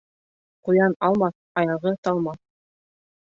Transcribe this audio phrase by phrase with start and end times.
[0.69, 2.41] Ҡуян алмаҫ, аяғы талмаҫ.